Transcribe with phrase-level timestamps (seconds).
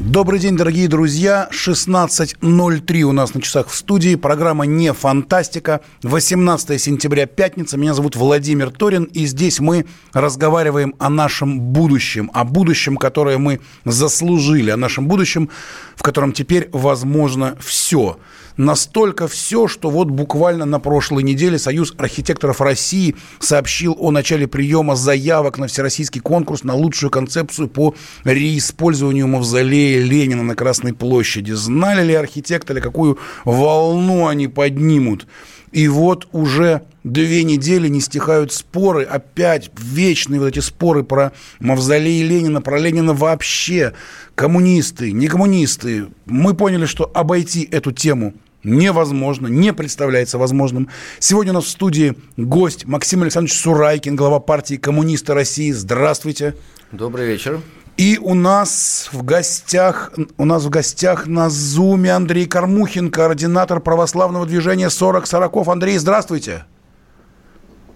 [0.00, 1.50] Добрый день, дорогие друзья.
[1.52, 4.14] 16.03 у нас на часах в студии.
[4.14, 5.82] Программа «Не фантастика».
[6.02, 7.76] 18 сентября, пятница.
[7.76, 9.04] Меня зовут Владимир Торин.
[9.04, 12.30] И здесь мы разговариваем о нашем будущем.
[12.32, 14.70] О будущем, которое мы заслужили.
[14.70, 15.50] О нашем будущем,
[15.96, 18.18] в котором теперь возможно все
[18.60, 24.96] настолько все, что вот буквально на прошлой неделе Союз архитекторов России сообщил о начале приема
[24.96, 31.52] заявок на всероссийский конкурс на лучшую концепцию по реиспользованию мавзолея Ленина на Красной площади.
[31.52, 35.26] Знали ли архитекторы, какую волну они поднимут?
[35.72, 42.22] И вот уже две недели не стихают споры, опять вечные вот эти споры про мавзолей
[42.24, 43.94] Ленина, про Ленина вообще.
[44.34, 46.08] Коммунисты, не коммунисты.
[46.26, 50.88] Мы поняли, что обойти эту тему невозможно, не представляется возможным.
[51.18, 55.72] Сегодня у нас в студии гость Максим Александрович Сурайкин, глава партии коммуниста России.
[55.72, 56.54] Здравствуйте.
[56.92, 57.60] Добрый вечер.
[57.96, 64.46] И у нас в гостях, у нас в гостях на Зуме Андрей Кормухин, координатор православного
[64.46, 66.64] движения 40 40 Андрей, здравствуйте.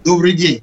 [0.03, 0.61] Добрый день.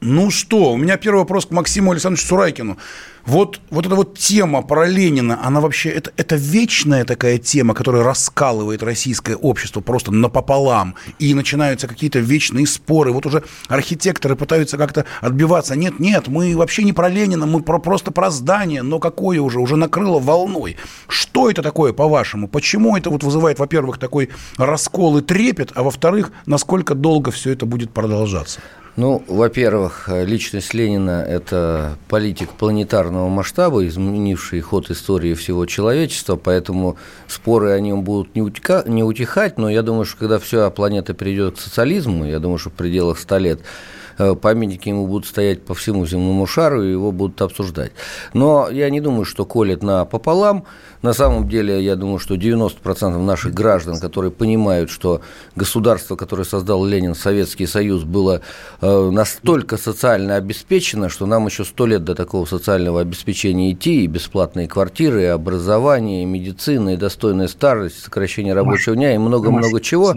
[0.00, 2.78] Ну что, у меня первый вопрос к Максиму Александровичу Сурайкину.
[3.26, 8.02] Вот, вот эта вот тема про Ленина, она вообще, это, это вечная такая тема, которая
[8.02, 13.12] раскалывает российское общество просто напополам, и начинаются какие-то вечные споры.
[13.12, 15.76] Вот уже архитекторы пытаются как-то отбиваться.
[15.76, 19.60] Нет, нет, мы вообще не про Ленина, мы про, просто про здание, но какое уже,
[19.60, 20.76] уже накрыло волной.
[21.08, 22.48] Что это такое, по-вашему?
[22.48, 27.66] Почему это вот вызывает, во-первых, такой раскол и трепет, а во-вторых, насколько долго все это
[27.66, 28.60] будет продолжаться?
[28.96, 36.96] Ну, во-первых, личность Ленина– это политик планетарного масштаба, изменивший ход истории всего человечества, поэтому
[37.28, 41.14] споры о нем будут не, утека, не утихать, но я думаю, что когда вся планета
[41.14, 43.99] перейдет к социализму, я думаю, что в пределах 100 лет, Э,
[44.40, 47.92] памятники ему будут стоять по всему земному шару, и его будут обсуждать.
[48.34, 50.64] Но я не думаю, что колят на пополам.
[51.02, 55.22] На самом деле, я думаю, что 90% наших граждан, которые понимают, что
[55.56, 58.42] государство, которое создал Ленин, Советский Союз, было
[58.82, 64.06] э, настолько социально обеспечено, что нам еще сто лет до такого социального обеспечения идти, и
[64.06, 70.14] бесплатные квартиры, и образование, и медицина, и достойная старость, сокращение рабочего дня, и много-много чего.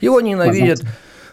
[0.00, 0.82] Его ненавидят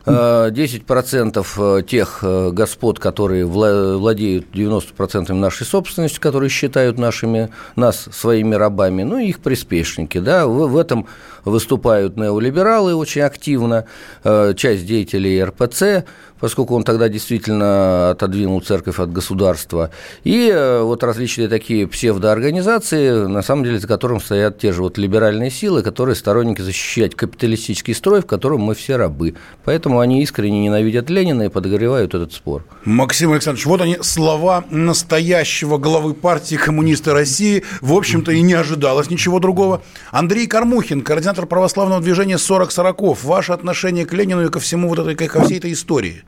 [0.08, 8.56] 10% э, тех э, господ, которые владеют 90% нашей собственности, которые считают нашими, нас своими
[8.56, 10.20] рабами, ну и их приспешники.
[10.20, 11.08] Да, в, в этом
[11.48, 13.86] выступают неолибералы очень активно,
[14.24, 16.06] э, часть деятелей РПЦ,
[16.40, 19.92] поскольку он тогда действительно отодвинул церковь от государства,
[20.24, 24.98] и э, вот различные такие псевдоорганизации, на самом деле за которым стоят те же вот
[24.98, 29.36] либеральные силы, которые сторонники защищать капиталистический строй, в котором мы все рабы.
[29.64, 32.64] Поэтому они искренне ненавидят Ленина и подогревают этот спор.
[32.84, 37.64] Максим Александрович, вот они слова настоящего главы партии коммунисты России.
[37.82, 39.82] В общем-то, и не ожидалось ничего другого.
[40.12, 45.00] Андрей Кормухин, координатор православного движения 40 40 Ваше отношение к Ленину и ко всему вот
[45.00, 46.24] этой, ко всей этой истории?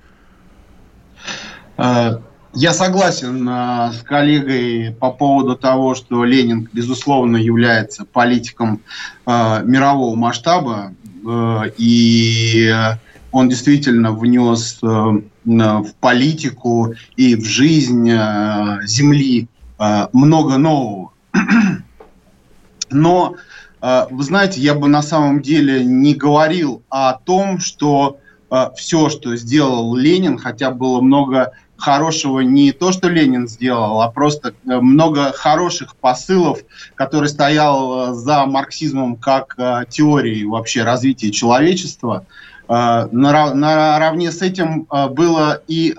[1.77, 2.17] Э,
[2.53, 8.81] я согласен э, с коллегой по поводу того, что Ленин, безусловно, является политиком
[9.25, 10.93] э, мирового масштаба,
[11.77, 12.73] и
[13.31, 18.09] он действительно внес в политику и в жизнь
[18.85, 19.49] Земли
[20.13, 21.11] много нового.
[22.89, 23.35] Но,
[23.81, 28.19] вы знаете, я бы на самом деле не говорил о том, что
[28.75, 34.49] все, что сделал Ленин, хотя было много хорошего не то, что Ленин сделал, а просто
[34.49, 36.59] э, много хороших посылов,
[36.95, 42.25] которые стоял э, за марксизмом как э, теорией вообще развития человечества.
[42.69, 45.93] Наравне с этим было и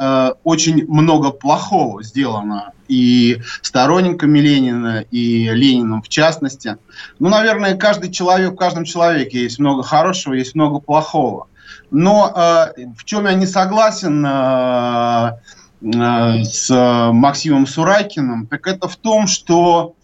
[0.44, 6.76] очень много плохого сделано и сторонниками Ленина, и Лениным в частности.
[7.18, 11.48] Ну, наверное, каждый человек, в каждом человеке есть много хорошего, есть много плохого.
[11.90, 12.32] Но
[12.96, 14.24] в чем я не согласен,
[15.82, 16.70] с
[17.12, 19.94] Максимом Сурайкиным, так это в том, что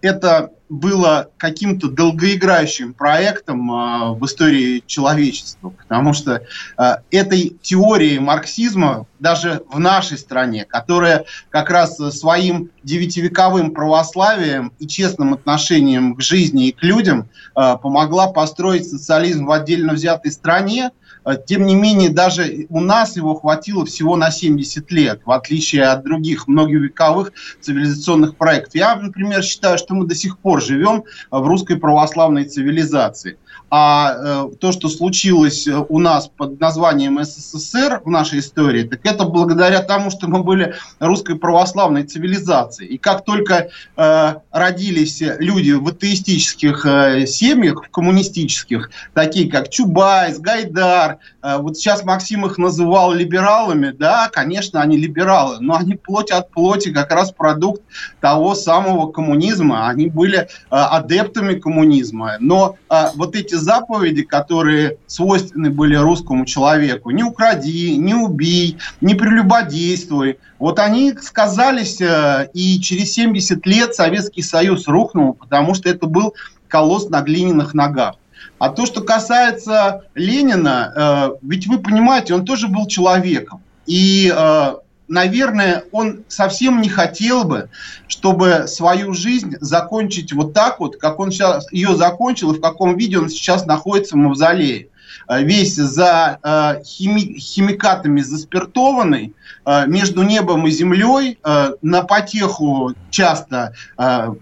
[0.00, 6.42] это было каким-то долгоиграющим проектом э, в истории человечества, потому что
[6.76, 14.86] э, этой теории марксизма даже в нашей стране, которая как раз своим девятивековым православием и
[14.86, 20.90] честным отношением к жизни и к людям э, помогла построить социализм в отдельно взятой стране,
[20.90, 20.97] э,
[21.46, 26.04] тем не менее, даже у нас его хватило всего на 70 лет, в отличие от
[26.04, 28.74] других многовековых цивилизационных проектов.
[28.74, 33.38] Я, например, считаю, что мы до сих пор живем в русской православной цивилизации.
[33.70, 39.00] А э, то, что случилось э, у нас под названием СССР в нашей истории, так
[39.04, 42.94] это благодаря тому, что мы были русской православной цивилизацией.
[42.94, 50.38] И как только э, родились люди в атеистических э, семьях, в коммунистических, такие как Чубайс,
[50.38, 56.30] Гайдар, э, вот сейчас Максим их называл либералами, да, конечно, они либералы, но они плоть
[56.30, 57.82] от плоти как раз продукт
[58.20, 59.88] того самого коммунизма.
[59.88, 62.36] Они были э, адептами коммунизма.
[62.40, 69.14] Но э, вот эти заповеди, которые свойственны были русскому человеку, не укради, не убей, не
[69.14, 76.06] прелюбодействуй, вот они сказались, э, и через 70 лет Советский Союз рухнул, потому что это
[76.06, 76.34] был
[76.68, 78.16] колосс на глиняных ногах.
[78.58, 83.62] А то, что касается Ленина, э, ведь вы понимаете, он тоже был человеком.
[83.86, 84.74] И э,
[85.08, 87.70] наверное, он совсем не хотел бы,
[88.06, 92.96] чтобы свою жизнь закончить вот так вот, как он сейчас ее закончил, и в каком
[92.96, 94.88] виде он сейчас находится в мавзолее.
[95.26, 99.34] Э, весь за э, хими, химикатами заспиртованный,
[99.64, 104.34] э, между небом и землей, э, на потеху часто э,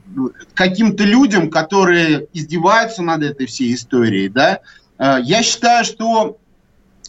[0.55, 4.29] каким-то людям, которые издеваются над этой всей историей.
[4.29, 4.61] Да?
[4.99, 6.39] Э, я считаю, что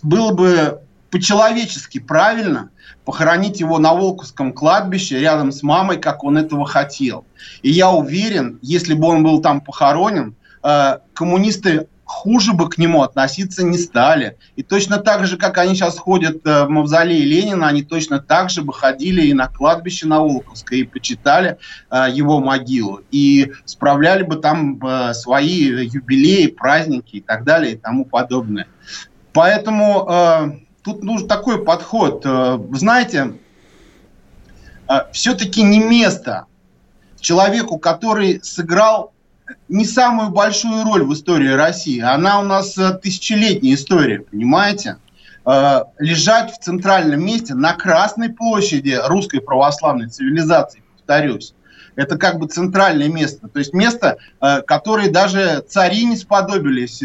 [0.04, 2.70] было бы по-человечески правильно
[3.06, 7.26] похоронить его на Волковском кладбище рядом с мамой, как он этого хотел.
[7.62, 13.04] И я уверен, если бы он был там похоронен, э, коммунисты хуже бы к нему
[13.04, 14.38] относиться не стали.
[14.58, 18.50] И точно так же, как они сейчас ходят э, в мавзолей Ленина, они точно так
[18.50, 21.58] же бы ходили и на кладбище на Волковское, и почитали
[21.90, 24.82] э, его могилу, и справляли бы там
[25.14, 28.68] свои юбилеи, праздники и так далее и тому подобное.
[29.32, 32.22] Поэтому тут нужен такой подход.
[32.26, 33.34] Э, знаете,
[34.88, 36.46] э, все-таки не место
[37.20, 39.12] человеку, который сыграл
[39.68, 42.00] не самую большую роль в истории России.
[42.00, 44.98] Она у нас э, тысячелетняя история, понимаете?
[45.98, 51.54] Лежать в центральном месте на Красной площади русской православной цивилизации, повторюсь.
[51.96, 53.48] Это как бы центральное место.
[53.48, 57.02] То есть место, которое даже цари не сподобились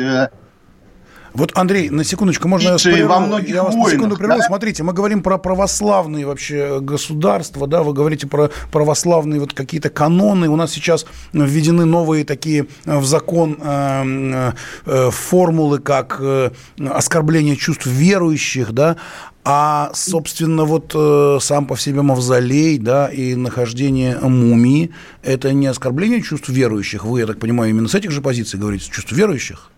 [1.35, 4.37] вот, Андрей, на секундочку, можно я, прерву, во многих я вас войнах, на секунду прерву.
[4.37, 4.43] Да?
[4.43, 10.49] Смотрите, мы говорим про православные вообще государства, да, вы говорите про православные вот какие-то каноны.
[10.49, 14.53] У нас сейчас введены новые такие э, в закон э,
[14.87, 18.97] э, формулы, как э, оскорбление чувств верующих, да,
[19.45, 24.93] а, собственно, вот э, сам по себе мавзолей, да, и нахождение мумии,
[25.25, 27.05] это не оскорбление чувств верующих.
[27.05, 29.72] Вы, я так понимаю, именно с этих же позиций говорите, чувств верующих?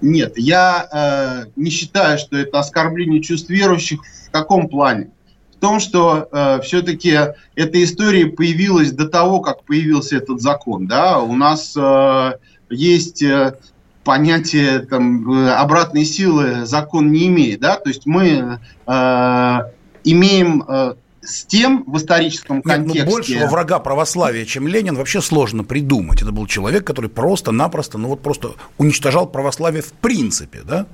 [0.00, 4.00] Нет, я э, не считаю, что это оскорбление чувств верующих.
[4.28, 5.10] В каком плане?
[5.56, 7.16] В том, что э, все-таки
[7.54, 10.86] эта история появилась до того, как появился этот закон.
[10.86, 11.20] Да?
[11.20, 12.32] У нас э,
[12.68, 13.56] есть э,
[14.02, 17.60] понятие там, э, обратной силы закон не имеет.
[17.60, 17.76] Да?
[17.76, 19.58] То есть мы э,
[20.04, 20.94] имеем э,
[21.24, 22.98] с тем в историческом контексте...
[23.00, 26.22] Нет, ну, большего врага православия, чем Ленин, вообще сложно придумать.
[26.22, 30.86] Это был человек, который просто-напросто, ну вот просто уничтожал православие в принципе, да?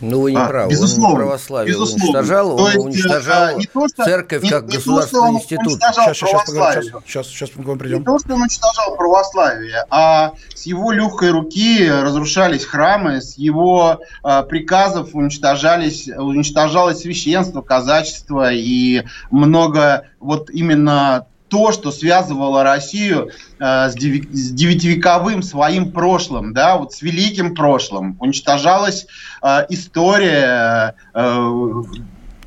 [0.00, 0.70] Ну, вы не а, правы.
[0.70, 2.04] Безусловно, он православие безусловно.
[2.04, 5.72] уничтожал, он есть, уничтожал не то, что, церковь не, как не государственный то, институт.
[5.72, 7.98] Сейчас, сейчас, поговорим, сейчас, сейчас, сейчас мы придем.
[7.98, 14.00] Не то, что он уничтожал православие, а с его легкой руки разрушались храмы, с его
[14.22, 23.90] а, приказов уничтожались, уничтожалось священство, казачество и много вот именно то, что связывало Россию э,
[23.90, 28.16] с, девятивековым своим прошлым, да, вот с великим прошлым.
[28.20, 29.06] Уничтожалась
[29.42, 31.50] э, история э,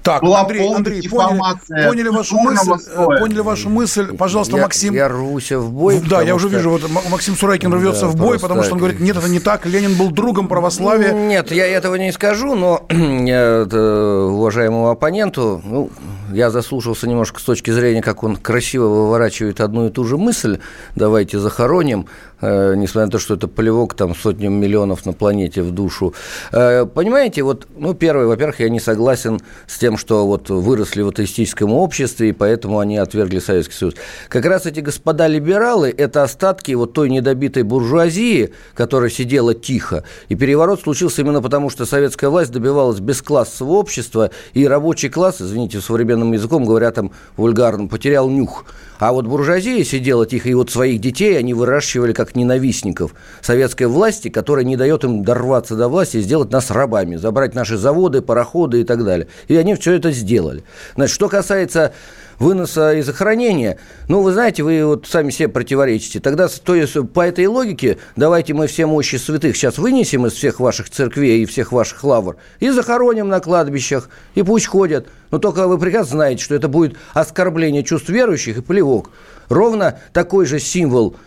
[0.04, 1.40] так, была Андрей, Андрей поняли,
[1.88, 3.20] поняли вашу мысль, слоя.
[3.20, 4.18] поняли вашу мысль.
[4.18, 4.94] Пожалуйста, я, Максим.
[4.94, 6.02] Я рвусь в бой.
[6.08, 6.58] Да, я уже что...
[6.58, 9.40] вижу, вот Максим Сурайкин рвется да, в бой, потому что он говорит, нет, это не
[9.40, 11.14] так, Ленин был другом православия.
[11.14, 15.90] Нет, я этого не скажу, но это, уважаемому оппоненту, ну,
[16.34, 20.60] я заслушался немножко с точки зрения, как он красиво выворачивает одну и ту же мысль.
[20.96, 22.08] Давайте захороним,
[22.42, 26.14] э, несмотря на то, что это плевок там сотням миллионов на планете в душу.
[26.52, 31.10] Э, понимаете, вот, ну, первое, во-первых, я не согласен с тем, что вот выросли в
[31.10, 33.96] атеистическом обществе, и поэтому они отвергли Советский Союз.
[34.30, 40.04] Как раз эти господа либералы– это остатки вот той недобитой буржуазии, которая сидела тихо.
[40.30, 45.82] И переворот случился именно потому, что советская власть добивалась бесклассового общества, и рабочий класс, извините,
[45.82, 48.66] современным языком говоря там вульгарным, потерял нюх.
[49.00, 54.30] А вот буржуазия сидела тихо, и вот своих детей они выращивали как ненавистников советской власти,
[54.30, 58.82] которая не дает им дорваться до власти и сделать нас рабами, забрать наши заводы, пароходы
[58.82, 59.28] и так далее.
[59.48, 60.64] И они все это сделали.
[60.96, 61.94] Значит, что касается
[62.40, 63.78] выноса и захоронения.
[64.08, 66.22] Ну, вы знаете, вы вот сами себе противоречите.
[66.22, 70.62] Тогда то есть, по этой логике давайте мы все мощи святых сейчас вынесем из всех
[70.62, 75.08] ваших церквей и всех ваших лавр и захороним на кладбищах, и пусть ходят.
[75.32, 79.10] Но только вы прекрасно знаете, что это будет оскорбление чувств верующих и плевок.
[79.50, 81.18] Ровно такой же символ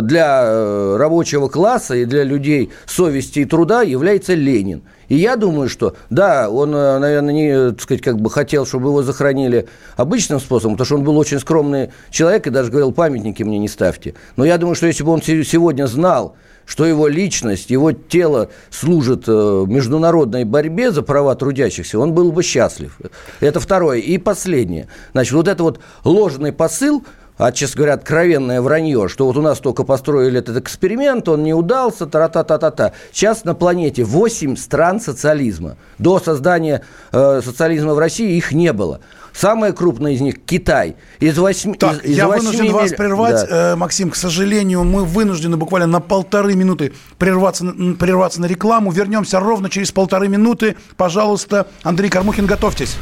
[0.00, 5.68] для э, рабочего класса и для людей совести и труда является Ленин– и я думаю,
[5.68, 10.40] что да, он, э, наверное, не, так сказать, как бы хотел, чтобы его захоронили обычным
[10.40, 14.14] способом, потому что он был очень скромный человек и даже говорил, памятники мне не ставьте.
[14.36, 16.36] Но я думаю, что если бы он сегодня знал,
[16.66, 22.42] что его личность, его тело служит э, международной борьбе за права трудящихся, он был бы
[22.42, 22.98] счастлив.
[23.40, 23.98] Это второе.
[23.98, 24.88] И последнее.
[25.12, 27.04] Значит, вот это вот ложный посыл–
[27.36, 31.52] а, честно говоря, откровенное вранье, что вот у нас только построили этот эксперимент, он не
[31.52, 32.92] удался, та-та-та-та-та.
[33.12, 35.76] Сейчас на планете 8 стран социализма.
[35.98, 39.00] До создания э, социализма в России их не было.
[39.32, 40.94] Самая крупная из них– Китай.
[41.18, 42.72] Из 8, так, из, я 8 вынужден милли...
[42.72, 43.72] вас прервать, да.
[43.72, 44.10] э, Максим.
[44.10, 47.64] К сожалению, мы вынуждены буквально на полторы минуты прерваться,
[47.98, 48.92] прерваться на рекламу.
[48.92, 50.76] Вернемся ровно через полторы минуты.
[50.96, 52.96] Пожалуйста, Андрей Кармухин, готовьтесь.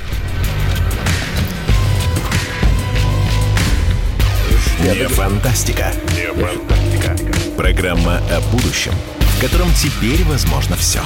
[4.82, 5.92] Не фантастика.
[6.16, 7.16] Не фантастика.
[7.56, 11.00] Программа о будущем, в котором теперь возможно все.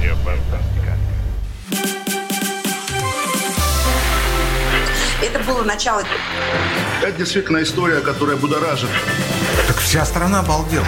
[0.00, 0.96] Не фантастика.
[5.20, 6.04] Это было начало.
[7.02, 8.90] Это действительно история, которая будоражит.
[9.66, 10.86] Так вся страна обалдела.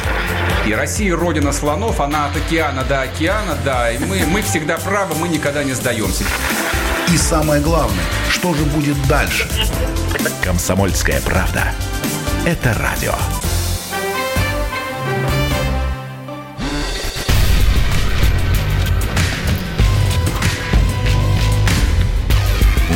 [0.64, 3.90] И Россия родина слонов, она от океана до океана, да.
[3.90, 6.24] И мы, мы всегда правы, мы никогда не сдаемся.
[7.12, 9.48] И самое главное, что же будет дальше?
[10.42, 11.72] Комсомольская правда.
[12.44, 13.14] Это радио.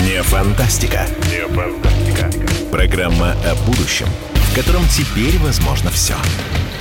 [0.05, 1.07] Не фантастика.
[1.31, 2.31] Не фантастика.
[2.71, 6.15] Программа о будущем, в котором теперь возможно все.
[6.15, 6.78] Все.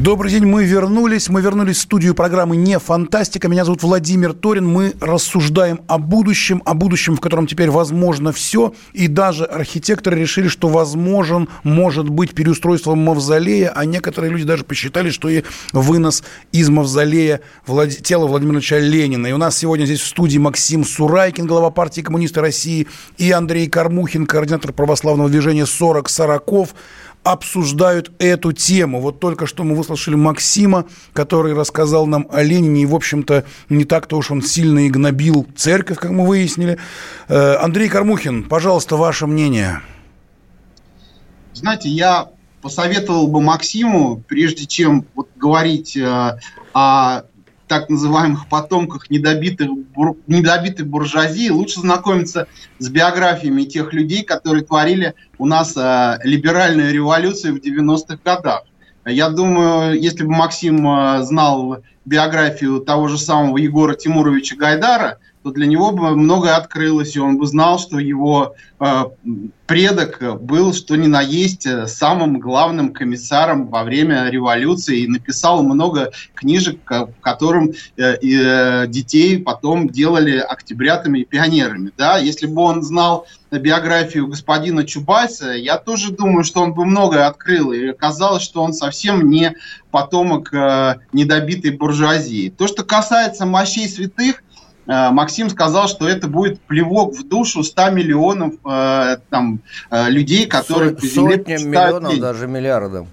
[0.00, 1.28] Добрый день, мы вернулись.
[1.28, 3.48] Мы вернулись в студию программы «Не фантастика».
[3.48, 4.66] Меня зовут Владимир Торин.
[4.66, 8.72] Мы рассуждаем о будущем, о будущем, в котором теперь возможно все.
[8.94, 15.10] И даже архитекторы решили, что возможен, может быть, переустройство мавзолея, а некоторые люди даже посчитали,
[15.10, 15.42] что и
[15.74, 17.90] вынос из мавзолея Влад...
[17.90, 19.26] тела Владимира Ильича Ленина.
[19.26, 22.86] И у нас сегодня здесь в студии Максим Сурайкин, глава партии коммунисты России,
[23.18, 26.74] и Андрей Кармухин, координатор православного движения «40 Сороков»
[27.22, 29.00] обсуждают эту тему.
[29.00, 33.84] Вот только что мы выслушали Максима, который рассказал нам о Ленине, и, в общем-то, не
[33.84, 36.78] так-то уж он сильно и гнобил церковь, как мы выяснили.
[37.28, 39.80] Э, Андрей Кармухин, пожалуйста, ваше мнение.
[41.52, 42.28] Знаете, я
[42.62, 46.38] посоветовал бы Максиму, прежде чем вот говорить э,
[46.72, 47.22] о
[47.70, 52.48] так называемых потомках недобитых, бур, недобитой буржуазии, лучше знакомиться
[52.80, 58.64] с биографиями тех людей, которые творили у нас э, либеральную революцию в 90-х годах.
[59.06, 65.50] Я думаю, если бы Максим э, знал биографию того же самого Егора Тимуровича Гайдара– то
[65.50, 69.04] для него бы многое открылось, и он бы знал, что его э,
[69.66, 75.62] предок был, что ни на есть, э, самым главным комиссаром во время революции и написал
[75.62, 81.90] много книжек, в которым э, э, детей потом делали октябрятами и пионерами.
[81.96, 82.18] Да?
[82.18, 87.72] Если бы он знал биографию господина Чубайса, я тоже думаю, что он бы многое открыл,
[87.72, 89.54] и оказалось, что он совсем не
[89.90, 92.50] потомок э, недобитой буржуазии.
[92.50, 94.42] То, что касается мощей святых,
[95.10, 100.90] Максим сказал, что это будет плевок в душу 100 миллионов э, там, э, людей, которые
[100.90, 102.20] Сот, по земле Сотням миллионов, день.
[102.20, 103.06] даже миллиардов.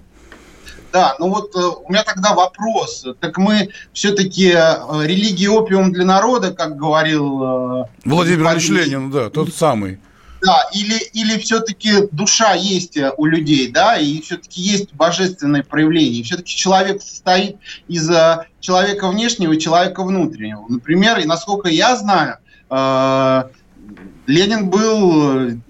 [0.92, 3.06] Да, ну вот у меня тогда вопрос.
[3.20, 7.86] Так мы все-таки религия опиум для народа, как говорил...
[8.04, 9.98] Владимир Ильич Ленин, да, тот самый.
[10.40, 16.22] Да, или, или все-таки душа есть э, у людей, да, и все-таки есть божественное проявление.
[16.22, 17.56] Все-таки человек состоит
[17.88, 20.64] из э, человека внешнего и человека внутреннего.
[20.68, 22.36] Например, и насколько я знаю,
[22.70, 23.44] э,
[24.26, 25.60] Ленин был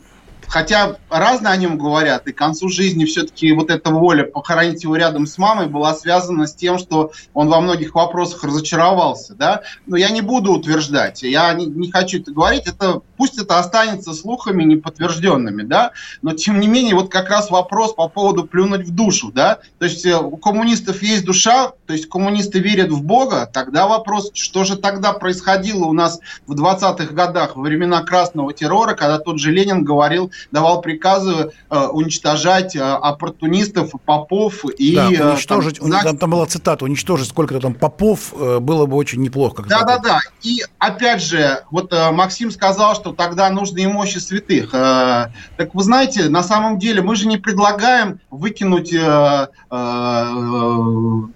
[0.49, 4.97] хотя разно о нем говорят, и к концу жизни все-таки вот эта воля похоронить его
[4.97, 9.97] рядом с мамой была связана с тем, что он во многих вопросах разочаровался, да, но
[9.97, 14.65] я не буду утверждать, я не, не хочу это говорить, это пусть это останется слухами
[14.65, 19.31] неподтвержденными, да, но тем не менее вот как раз вопрос по поводу плюнуть в душу,
[19.33, 23.87] да, то есть э, у коммунистов есть душа, то есть коммунисты верят в Бога, тогда
[23.87, 29.19] вопрос, что же тогда происходило у нас в 20-х годах, во времена красного террора, когда
[29.19, 34.95] тот же Ленин говорил, давал приказы э, уничтожать э, оппортунистов, попов и...
[34.95, 38.97] Да, э, уничтожить, там, там, там была цитата, уничтожить сколько-то там попов э, было бы
[38.97, 39.65] очень неплохо.
[39.69, 44.75] Да-да-да, и опять же, вот э, Максим сказал, что тогда нужны и мощи святых.
[44.75, 50.27] Э, так вы знаете, на самом деле мы же не предлагаем выкинуть э, э,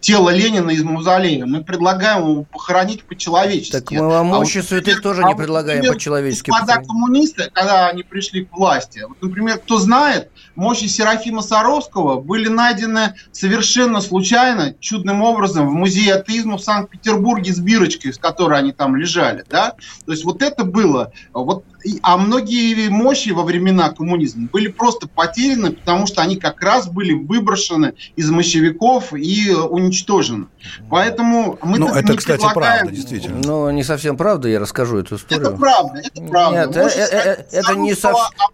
[0.00, 3.72] тело Ленина из мавзолея, мы предлагаем его похоронить по-человечески.
[3.72, 6.50] Так мы вам мощи а святых тоже а не предлагаем по-человечески.
[6.50, 9.06] Господа коммунисты, когда они пришли к власти, власти.
[9.06, 16.14] Вот, например, кто знает, мощи Серафима Саровского были найдены совершенно случайно, чудным образом в музее
[16.14, 19.44] атеизма в Санкт-Петербурге с бирочкой, с которой они там лежали.
[19.48, 19.74] Да?
[20.04, 21.12] То есть вот это было.
[21.32, 21.64] Вот
[22.02, 27.12] а многие мощи во времена коммунизма были просто потеряны, потому что они как раз были
[27.12, 30.46] выброшены из мощевиков и уничтожены.
[30.90, 32.80] Поэтому мы Ну, это, кстати, предлагаем...
[32.80, 33.40] правда, действительно.
[33.44, 35.46] Ну, не совсем правда, я расскажу эту историю.
[35.46, 36.66] Это правда, это правда.
[36.66, 38.12] Нет, э, э, э, это не со...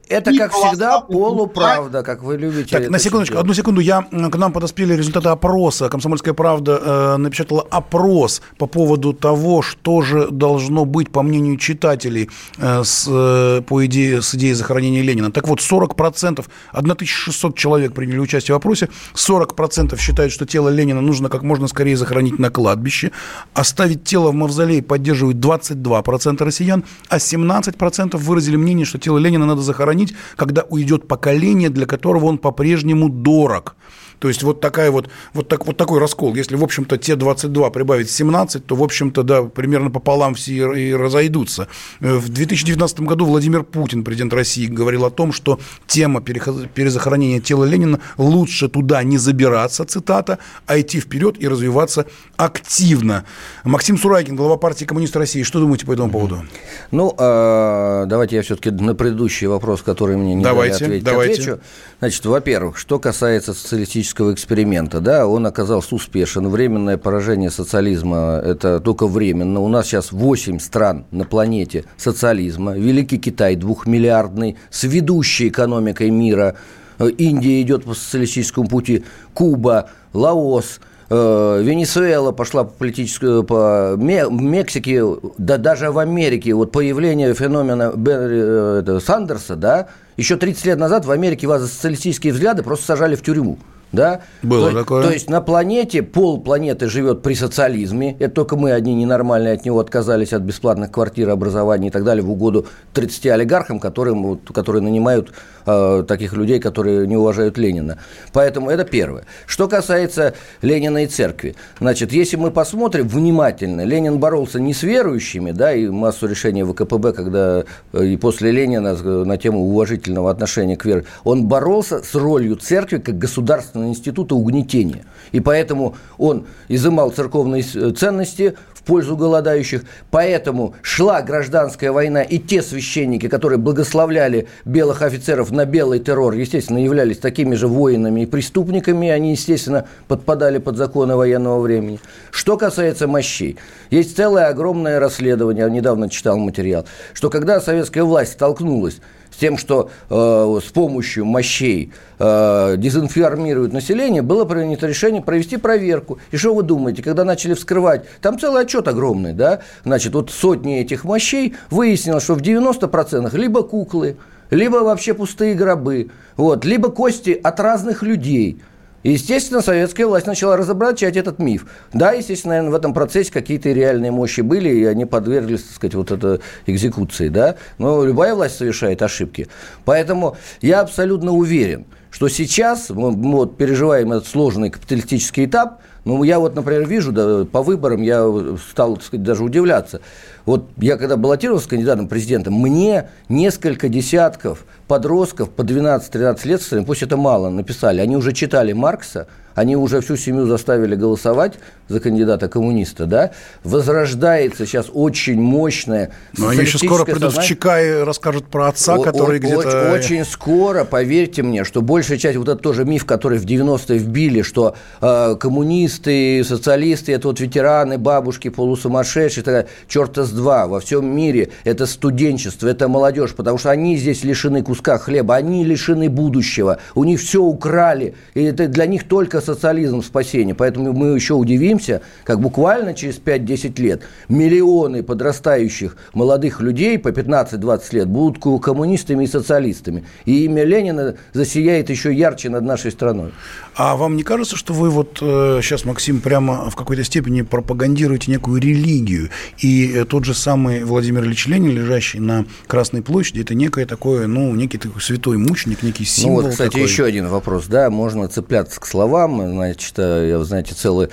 [0.08, 2.78] Это, как всегда, полуправда, как вы любите.
[2.78, 3.80] Так, на секундочку, одну секунду.
[3.80, 5.88] Я, к нам подоспели результаты опроса.
[5.88, 12.30] Комсомольская правда э, напечатала опрос по поводу того, что же должно быть, по мнению читателей,
[12.58, 15.30] э, с Э, по идее, с идеей захоронения Ленина.
[15.32, 21.28] Так вот, 40%, 1600 человек приняли участие в опросе, 40% считают, что тело Ленина нужно
[21.28, 23.10] как можно скорее захоронить на кладбище,
[23.54, 29.62] оставить тело в мавзолее поддерживают 22% россиян, а 17% выразили мнение, что тело Ленина надо
[29.62, 33.76] захоронить, когда уйдет поколение, для которого он по-прежнему дорог.
[34.18, 36.34] То есть вот, такая вот, вот, так, вот такой раскол.
[36.34, 40.92] Если, в общем-то, те 22 прибавить 17, то, в общем-то, да, примерно пополам все и
[40.92, 41.68] разойдутся.
[42.00, 47.64] Э, в 2019 году Владимир Путин, президент России, говорил о том, что тема перезахоронения тела
[47.64, 52.06] Ленина лучше туда не забираться, цитата, а идти вперед и развиваться
[52.36, 53.24] активно.
[53.64, 56.44] Максим Сурайкин, глава партии коммунистов России, что думаете по этому поводу?
[56.90, 61.32] Ну, а, давайте я все-таки на предыдущий вопрос, который мне не давайте, дали ответить, давайте.
[61.34, 61.60] отвечу.
[62.00, 66.48] Значит, во-первых, что касается социалистического эксперимента, да, он оказался успешен.
[66.48, 69.60] Временное поражение социализма– это только временно.
[69.60, 72.72] У нас сейчас 8 стран на планете социализма.
[72.72, 76.56] Великий Китай двухмиллиардный, с ведущей экономикой мира.
[76.98, 85.02] Индия идет по социалистическому пути, Куба, Лаос– Э, Венесуэла пошла по политическую, по Мексике,
[85.38, 88.38] да даже в Америке, вот появление феномена Берри,
[88.80, 93.14] это, Сандерса, да, еще 30 лет назад в Америке вас за социалистические взгляды просто сажали
[93.14, 93.58] в тюрьму.
[93.92, 94.20] Да?
[94.42, 95.02] Было то, такое.
[95.04, 98.16] То есть на планете пол планеты живет при социализме.
[98.18, 102.22] Это только мы одни ненормальные от него отказались от бесплатных квартир, образования и так далее
[102.22, 105.32] в угоду 30 олигархам, которым, которые нанимают
[105.66, 107.98] э, таких людей, которые не уважают Ленина.
[108.32, 109.24] Поэтому это первое.
[109.46, 111.56] Что касается Ленина и церкви.
[111.80, 117.12] Значит, если мы посмотрим внимательно, Ленин боролся не с верующими, да, и массу решений ВКПБ,
[117.12, 122.14] когда э, и после Ленина э, на тему уважительного отношения к вере, он боролся с
[122.14, 125.04] ролью церкви как государственного государственного института угнетения.
[125.32, 129.84] И поэтому он изымал церковные ценности в пользу голодающих.
[130.10, 136.78] Поэтому шла гражданская война, и те священники, которые благословляли белых офицеров на белый террор, естественно,
[136.78, 139.08] являлись такими же воинами и преступниками.
[139.08, 142.00] Они, естественно, подпадали под законы военного времени.
[142.30, 143.56] Что касается мощей,
[143.90, 149.00] есть целое огромное расследование, я недавно читал материал, что когда советская власть столкнулась
[149.38, 156.18] тем, что э, с помощью мощей э, дезинформируют население, было принято решение провести проверку.
[156.30, 160.80] И что вы думаете, когда начали вскрывать, там целый отчет огромный, да, значит, вот сотни
[160.80, 164.16] этих мощей, выяснилось, что в 90% либо куклы,
[164.50, 168.60] либо вообще пустые гробы, вот, либо кости от разных людей–
[169.02, 171.66] естественно, советская власть начала разоблачать этот миф.
[171.92, 175.94] Да, естественно, наверное, в этом процессе какие-то реальные мощи были, и они подверглись, так сказать,
[175.94, 177.56] вот этой экзекуции, да.
[177.78, 179.48] Но любая власть совершает ошибки.
[179.84, 186.38] Поэтому я абсолютно уверен, что сейчас мы вот переживаем этот сложный капиталистический этап, ну, я
[186.38, 188.26] вот, например, вижу, да, по выборам я
[188.70, 190.00] стал, так сказать, даже удивляться.
[190.46, 197.18] Вот я когда баллотировался кандидатом президента, мне несколько десятков подростков по 12-13 лет, пусть это
[197.18, 199.26] мало, написали, они уже читали Маркса,
[199.58, 201.54] они уже всю семью заставили голосовать
[201.88, 203.32] за кандидата коммуниста, да,
[203.64, 208.94] возрождается сейчас очень мощная Но они еще скоро придут в ЧК и расскажут про отца,
[208.94, 209.90] о, который где-то...
[209.92, 214.42] Очень скоро, поверьте мне, что большая часть, вот это тоже миф, который в 90-е вбили,
[214.42, 221.06] что э, коммунисты, социалисты, это вот ветераны, бабушки, полусумасшедшие, так, черта с два во всем
[221.06, 226.78] мире, это студенчество, это молодежь, потому что они здесь лишены куска хлеба, они лишены будущего,
[226.94, 230.54] у них все украли, и это для них только социализм спасение.
[230.54, 237.82] Поэтому мы еще удивимся, как буквально через 5-10 лет миллионы подрастающих молодых людей по 15-20
[237.92, 240.04] лет будут коммунистами и социалистами.
[240.26, 243.32] И имя Ленина засияет еще ярче над нашей страной.
[243.78, 248.28] А вам не кажется, что вы вот э, сейчас, Максим, прямо в какой-то степени пропагандируете
[248.28, 249.30] некую религию?
[249.58, 254.26] И э, тот же самый Владимир Ильич Ленин, лежащий на Красной площади, это некое такое,
[254.26, 256.38] ну, некий такой святой мученик, некий символ.
[256.38, 256.88] Ну вот, кстати, такой.
[256.88, 261.10] еще один вопрос, да, можно цепляться к словам, значит, э, я, знаете, целый,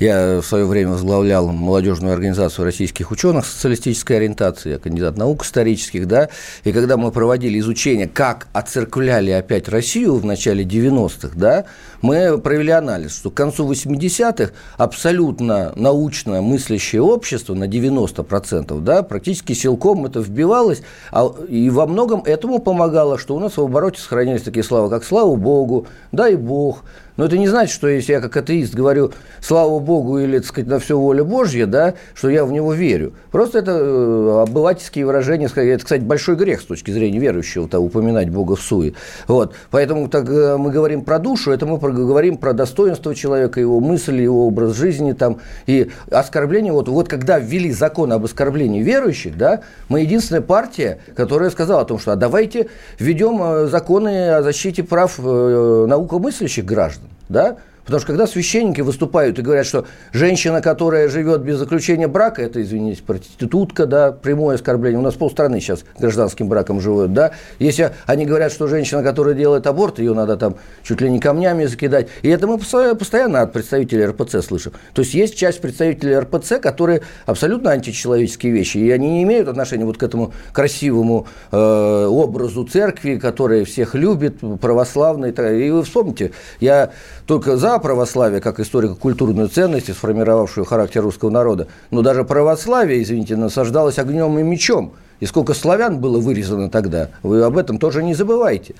[0.00, 6.08] я в свое время возглавлял молодежную организацию российских ученых социалистической ориентации, я кандидат наук исторических,
[6.08, 6.30] да,
[6.64, 11.66] и когда мы проводили изучение, как оцерквляли опять Россию в начале 90-х, да,
[12.08, 19.52] мы провели анализ, что к концу 80-х абсолютно научно мыслящее общество на 90%, да, практически
[19.52, 20.80] силком это вбивалось,
[21.12, 25.04] а, и во многом этому помогало, что у нас в обороте сохранились такие слова, как
[25.04, 26.82] «слава Богу», «дай Бог»,
[27.18, 30.70] но это не значит, что если я как атеист говорю «слава Богу» или, так сказать,
[30.70, 33.12] «на все воля Божья», да, что я в него верю.
[33.32, 35.48] Просто это э, обывательские выражения.
[35.52, 38.94] Это, кстати, большой грех с точки зрения верующего, -то, упоминать Бога в суе.
[39.26, 39.52] Вот.
[39.72, 44.22] Поэтому так, э, мы говорим про душу, это мы говорим про достоинство человека, его мысли,
[44.22, 45.10] его образ жизни.
[45.10, 51.00] Там, и оскорбление, вот, вот когда ввели закон об оскорблении верующих, да, мы единственная партия,
[51.16, 52.68] которая сказала о том, что а давайте
[53.00, 57.58] введем э, законы о защите прав наукомыслящих граждан да,
[57.88, 62.60] Потому что когда священники выступают и говорят, что женщина, которая живет без заключения брака, это,
[62.60, 64.98] извините, проститутка, да, прямое оскорбление.
[64.98, 67.30] У нас полстраны сейчас гражданским браком живут, да.
[67.58, 71.64] Если они говорят, что женщина, которая делает аборт, ее надо там чуть ли не камнями
[71.64, 72.08] закидать.
[72.20, 74.72] И это мы постоянно от представителей РПЦ слышим.
[74.92, 79.86] То есть есть часть представителей РПЦ, которые абсолютно античеловеческие вещи, и они не имеют отношения
[79.86, 85.30] вот к этому красивому э, образу церкви, которая всех любит, православной.
[85.30, 86.90] И вы вспомните, я
[87.26, 93.98] только за православие как историко-культурную ценность, сформировавшую характер русского народа, но даже православие, извините, насаждалось
[93.98, 94.92] огнем и мечом.
[95.20, 98.74] И сколько славян было вырезано тогда, вы об этом тоже не забывайте.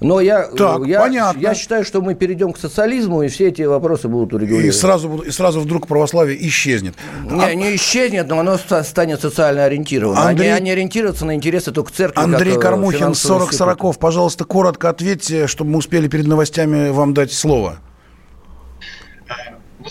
[0.00, 1.40] Но я, так, я, понятно.
[1.40, 4.68] я считаю, что мы перейдем к социализму, и все эти вопросы будут урегулированы.
[4.68, 6.94] И сразу, и сразу вдруг православие исчезнет.
[7.28, 7.54] Не, а...
[7.54, 10.22] не исчезнет, но оно станет социально ориентированным.
[10.22, 10.50] Андрей...
[10.50, 12.20] Они, они ориентируются на интересы только церкви.
[12.20, 13.98] Андрей как, э, Кормухин, 40-40.
[13.98, 17.78] Пожалуйста, коротко ответьте, чтобы мы успели перед новостями вам дать слово.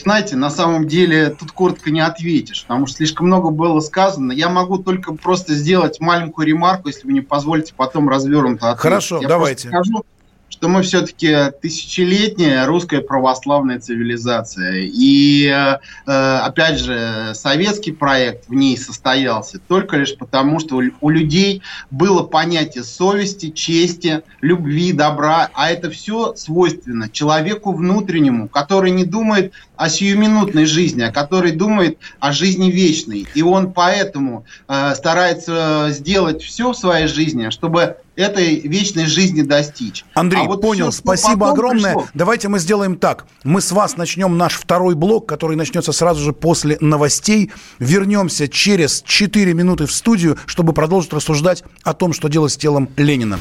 [0.01, 4.31] Знаете, на самом деле тут коротко не ответишь, потому что слишком много было сказано.
[4.31, 8.81] Я могу только просто сделать маленькую ремарку, если вы не позволите потом развернуто ответить.
[8.81, 9.67] Хорошо, Я давайте.
[9.69, 10.03] Скажу,
[10.49, 14.89] что мы все-таки тысячелетняя русская православная цивилизация.
[14.91, 21.61] И, э, опять же, советский проект в ней состоялся только лишь потому, что у людей
[21.91, 29.53] было понятие совести, чести, любви, добра, а это все свойственно человеку внутреннему, который не думает
[29.75, 33.27] о сиюминутной жизни, а который думает о жизни вечной.
[33.35, 40.03] И он поэтому э, старается сделать все в своей жизни, чтобы этой вечной жизни достичь.
[40.15, 41.93] Андрей, а вот понял, все, спасибо огромное.
[41.93, 42.09] Пришло.
[42.13, 43.25] Давайте мы сделаем так.
[43.43, 47.51] Мы с вас начнем наш второй блок, который начнется сразу же после новостей.
[47.79, 52.89] Вернемся через 4 минуты в студию, чтобы продолжить рассуждать о том, что делать с телом
[52.97, 53.39] Ленина.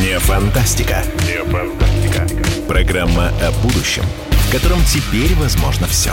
[0.00, 1.02] Не фантастика.
[1.26, 2.28] Не фантастика.
[2.68, 6.12] Программа о будущем, в котором теперь возможно все.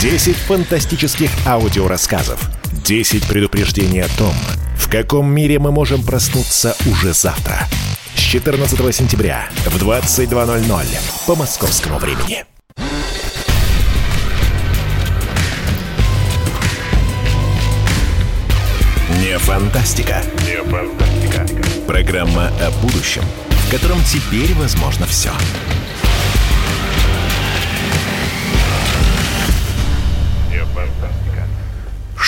[0.00, 2.40] 10 фантастических аудиорассказов.
[2.84, 4.32] 10 предупреждений о том,
[4.76, 7.66] в каком мире мы можем проснуться уже завтра.
[8.14, 10.86] С 14 сентября в 22.00
[11.26, 12.44] по московскому времени.
[19.20, 20.22] Не фантастика.
[20.46, 21.46] Не фантастика.
[21.88, 25.32] Программа о будущем, в котором теперь возможно все.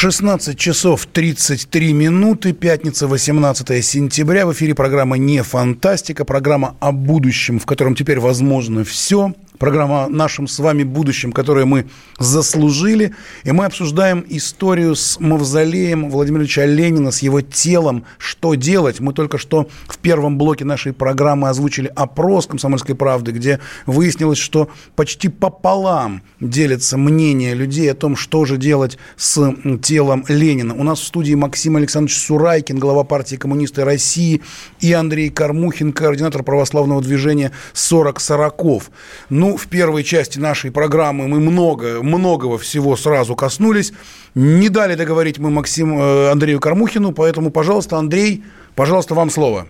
[0.00, 4.46] 16 часов 33 минуты, пятница, 18 сентября.
[4.46, 10.08] В эфире программа «Не фантастика», программа о будущем, в котором теперь возможно все– программа о
[10.08, 11.86] нашем с вами будущем, которое мы
[12.18, 13.14] заслужили.
[13.44, 19.00] И мы обсуждаем историю с мавзолеем Владимира Ильича Ленина, с его телом, что делать.
[19.00, 24.70] Мы только что в первом блоке нашей программы озвучили опрос «Комсомольской правды», где выяснилось, что
[24.96, 30.74] почти пополам делятся мнения людей о том, что же делать с телом Ленина.
[30.74, 34.40] У нас в студии Максим Александрович Сурайкин, глава партии коммунисты России,
[34.80, 38.90] и Андрей Кармухин, координатор православного движения «40 сороков».
[39.28, 43.92] Ну, в первой части нашей программы мы много, многого всего сразу коснулись.
[44.34, 49.66] Не дали договорить мы Максиму э, Андрею Кармухину, поэтому, пожалуйста, Андрей, пожалуйста, вам слово.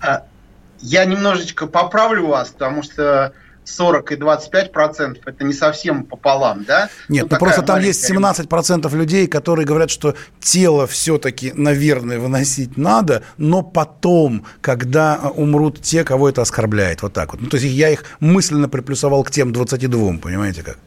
[0.00, 0.24] А,
[0.80, 3.32] я немножечко поправлю вас, потому что
[3.64, 6.88] 40 и 25 процентов это не совсем пополам, да?
[7.08, 12.18] Нет, ну, ну просто там есть 17 процентов людей, которые говорят, что тело все-таки, наверное,
[12.18, 17.42] выносить надо, но потом, когда умрут те, кого это оскорбляет, вот так вот.
[17.42, 20.78] Ну, то есть я их мысленно приплюсовал к тем 22, понимаете как?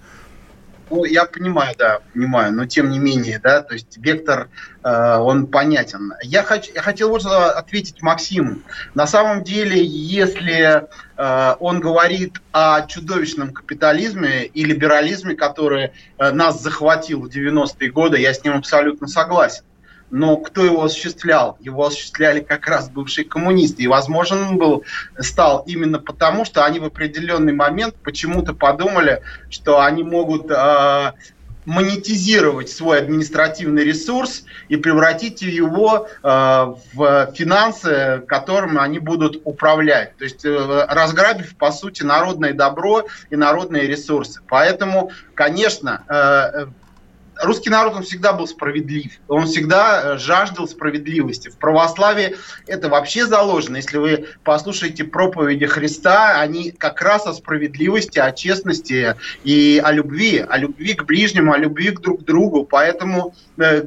[0.89, 4.49] Ну, я понимаю, да, понимаю, но тем не менее, да, то есть вектор,
[4.83, 6.13] э, он понятен.
[6.23, 8.59] Я, хочу, я хотел вот ответить Максиму.
[8.93, 16.61] На самом деле, если э, он говорит о чудовищном капитализме и либерализме, который э, нас
[16.61, 19.63] захватил в 90-е годы, я с ним абсолютно согласен
[20.09, 21.57] но кто его осуществлял?
[21.59, 23.83] Его осуществляли как раз бывшие коммунисты.
[23.83, 24.83] И, возможно, он был,
[25.19, 31.11] стал именно потому, что они в определенный момент почему-то подумали, что они могут э,
[31.67, 36.27] монетизировать свой административный ресурс и превратить его э,
[36.93, 40.15] в финансы, которыми они будут управлять.
[40.15, 44.39] То есть э, разграбив, по сути, народное добро и народные ресурсы.
[44.47, 46.67] Поэтому, конечно, э,
[47.41, 51.49] русский народ, он всегда был справедлив, он всегда э, жаждал справедливости.
[51.49, 53.77] В православии это вообще заложено.
[53.77, 60.45] Если вы послушаете проповеди Христа, они как раз о справедливости, о честности и о любви,
[60.47, 62.63] о любви к ближнему, о любви к друг другу.
[62.65, 63.85] Поэтому э,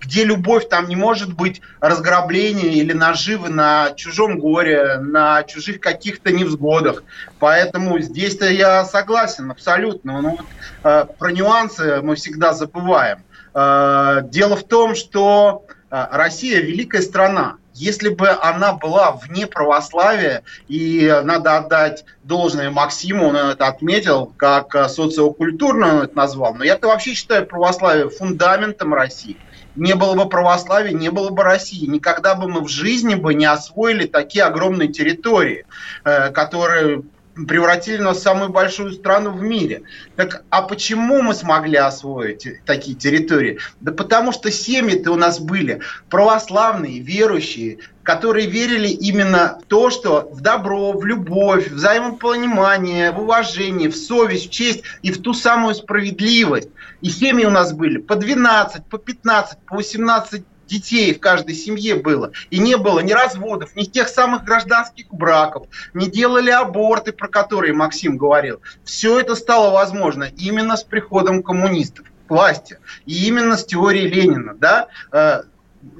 [0.00, 6.32] где любовь, там не может быть разграбления или наживы на чужом горе, на чужих каких-то
[6.32, 7.02] невзгодах.
[7.38, 10.20] Поэтому здесь-то я согласен абсолютно.
[10.20, 10.46] Ну, вот,
[10.84, 13.22] э, про нюансы мы всегда забываем.
[13.54, 17.56] Э, дело в том, что э, Россия великая страна.
[17.74, 24.88] Если бы она была вне православия, и надо отдать должное Максиму, он это отметил, как
[24.88, 29.36] социокультурно он это назвал, но я-то вообще считаю православие фундаментом России
[29.76, 31.86] не было бы православия, не было бы России.
[31.86, 35.66] Никогда бы мы в жизни бы не освоили такие огромные территории,
[36.04, 37.02] э, которые
[37.44, 39.82] превратили нас в самую большую страну в мире.
[40.16, 43.58] Так, а почему мы смогли освоить такие территории?
[43.80, 50.30] Да потому что семьи-то у нас были православные, верующие, которые верили именно в то, что
[50.32, 55.34] в добро, в любовь, в взаимопонимание, в уважение, в совесть, в честь и в ту
[55.34, 56.68] самую справедливость.
[57.02, 61.96] И семьи у нас были по 12, по 15, по 18 детей в каждой семье
[61.96, 62.32] было.
[62.50, 67.72] И не было ни разводов, ни тех самых гражданских браков, не делали аборты, про которые
[67.72, 68.60] Максим говорил.
[68.84, 72.78] Все это стало возможно именно с приходом коммунистов к власти.
[73.06, 74.54] И именно с теорией Ленина.
[74.54, 74.88] Да?
[75.12, 75.42] Э,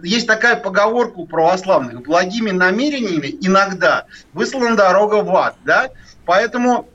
[0.02, 2.02] есть такая поговорка у православных.
[2.02, 5.56] Благими намерениями иногда выслана дорога в ад.
[5.64, 5.90] Да?
[6.24, 6.88] Поэтому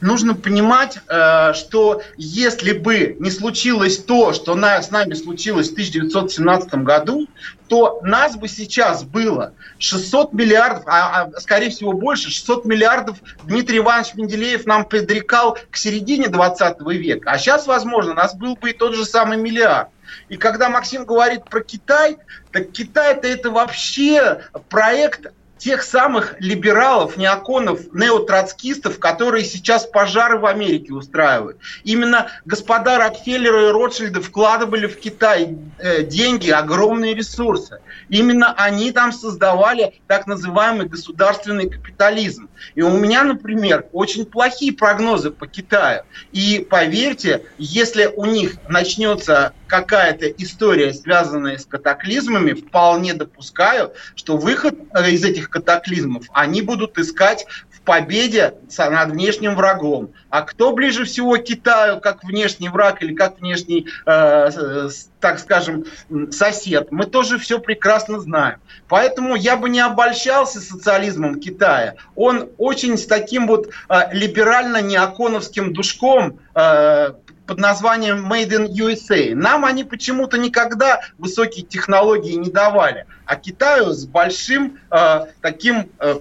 [0.00, 6.74] нужно понимать, э, что если бы не случилось то, что с нами случилось в 1917
[6.84, 7.28] году,
[7.68, 13.78] то нас бы сейчас было 600 миллиардов, а, а скорее всего больше, 600 миллиардов Дмитрий
[13.78, 17.30] Иванович Менделеев нам предрекал к середине 20 века.
[17.30, 19.88] А сейчас, возможно, нас был бы и тот же самый миллиард.
[20.28, 22.16] И когда Максим говорит про Китай,
[22.50, 30.92] так Китай-то это вообще проект тех самых либералов, неоконов, неотроцкистов, которые сейчас пожары в Америке
[30.92, 31.58] устраивают.
[31.84, 37.80] Именно господа Рокфеллера и Ротшильда вкладывали в Китай э, деньги, огромные ресурсы.
[38.08, 42.48] Именно они там создавали так называемый государственный капитализм.
[42.74, 46.02] И у меня, например, очень плохие прогнозы по Китаю.
[46.32, 54.74] И поверьте, если у них начнется какая-то история, связанная с катаклизмами, вполне допускаю, что выход
[54.94, 60.12] э, из этих катаклизмов они будут искать в победе над внешним врагом.
[60.30, 64.88] А кто ближе всего к Китаю, как внешний враг или как внешний, э,
[65.20, 65.84] так скажем,
[66.30, 68.58] сосед, мы тоже все прекрасно знаем.
[68.88, 71.94] Поэтому я бы не обольщался социализмом Китая.
[72.14, 77.12] Он очень с таким вот э, либерально-неоконовским душком э,
[77.48, 79.34] под названием Made in USA.
[79.34, 86.18] Нам они почему-то никогда высокие технологии не давали, а Китаю с большим э, таким э,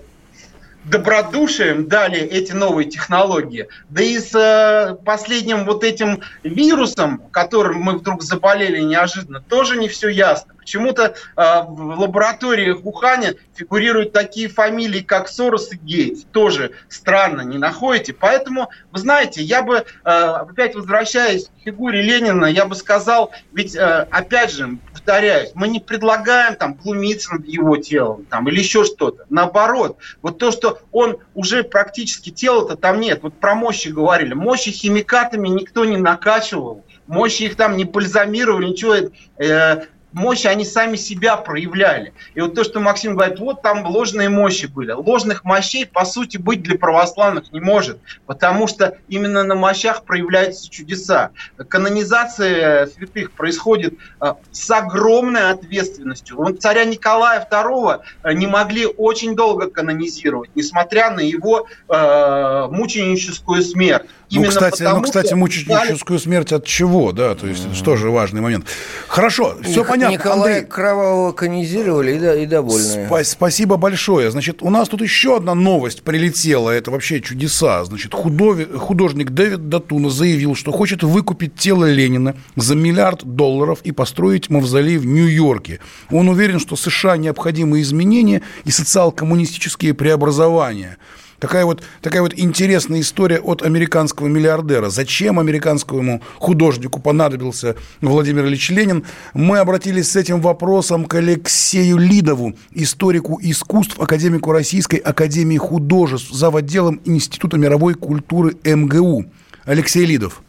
[0.89, 3.67] добродушием дали эти новые технологии.
[3.89, 9.87] Да и с э, последним вот этим вирусом, которым мы вдруг заболели неожиданно, тоже не
[9.87, 10.53] все ясно.
[10.57, 16.23] Почему-то э, в лабораториях Уханя фигурируют такие фамилии, как Сорос и Гейтс.
[16.31, 18.13] Тоже странно, не находите?
[18.13, 23.75] Поэтому, вы знаете, я бы, э, опять возвращаясь к фигуре Ленина, я бы сказал, ведь,
[23.75, 28.83] э, опять же, повторяюсь, мы не предлагаем там глумиться над его телом там, или еще
[28.83, 29.25] что-то.
[29.29, 33.23] Наоборот, вот то, что он уже практически тела-то там нет.
[33.23, 34.33] Вот про мощи говорили.
[34.33, 36.83] Мощи химикатами никто не накачивал.
[37.07, 38.95] Мощи их там не бальзамировали, ничего.
[39.37, 39.85] Э,
[40.17, 42.13] мощи они сами себя проявляли.
[42.33, 44.91] И вот то, что Максим говорит, вот там ложные мощи были.
[44.91, 50.69] Ложных мощей, по сути, быть для православных не может, потому что именно на мощах проявляются
[50.69, 51.31] чудеса.
[51.69, 56.37] Канонизация святых происходит э, с огромной ответственностью.
[56.37, 63.61] Вот царя Николая II э, не могли очень долго канонизировать, несмотря на его э, мученическую
[63.61, 64.07] смерть.
[64.29, 67.73] Ну, кстати, ну, кстати, мученическую смерть от чего, да, то есть mm-hmm.
[67.73, 68.65] это тоже важный момент.
[69.07, 70.13] Хорошо, все Ник- понятно.
[70.13, 70.69] Николая Андрей...
[70.69, 73.07] Кровавого канонизировали и, и довольны.
[73.09, 74.29] Спа- спасибо большое.
[74.29, 77.85] Значит, у нас тут еще одна новость прилетела, это вообще чудеса.
[77.85, 78.65] Значит, худови...
[78.65, 84.97] художник Дэвид Датуна заявил, что хочет выкупить тело Ленина за миллиард долларов и построить мавзолей
[84.97, 85.79] в Нью-Йорке.
[86.11, 90.97] Он уверен, что США необходимы изменения и социал-коммунистические преобразования.
[91.39, 94.89] Такая вот, такая вот интересная история от американского миллиардера.
[94.89, 99.05] Зачем американскому художнику понадобился Владимир Ильич Ленин?
[99.35, 106.55] Мы обратились с этим вопросом к Алексею Лидову, историку искусств, академику Российской Академии художеств, зав.
[106.55, 109.25] отделом Института мировой культуры МГУ.
[109.65, 110.41] Алексей Лидов.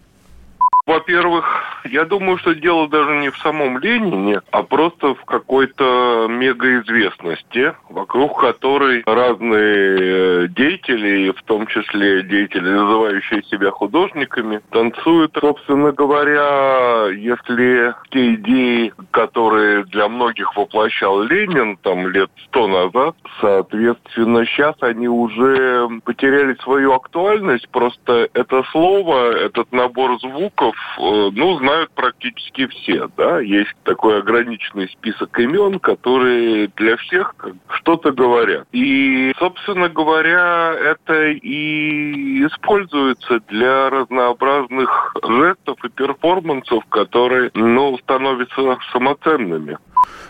[0.88, 1.44] Во-первых,
[1.84, 8.40] я думаю, что дело даже не в самом Ленине, а просто в какой-то мегаизвестности, вокруг
[8.40, 15.36] которой разные э, деятели, в том числе деятели, называющие себя художниками, танцуют.
[15.38, 24.46] Собственно говоря, если те идеи, которые для многих воплощал Ленин там лет сто назад, соответственно,
[24.46, 27.68] сейчас они уже потеряли свою актуальность.
[27.68, 33.40] Просто это слово, этот набор звуков ну, знают практически все, да.
[33.40, 37.34] Есть такой ограниченный список имен, которые для всех
[37.68, 38.66] что-то говорят.
[38.72, 49.78] И, собственно говоря, это и используется для разнообразных жестов и перформансов, которые, ну, становятся самоценными.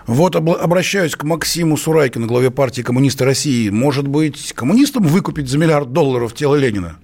[0.06, 3.68] Вот обращаюсь к Максиму Сурайкину, главе партии коммунисты России.
[3.68, 6.96] Может быть, коммунистам выкупить за миллиард долларов тело Ленина?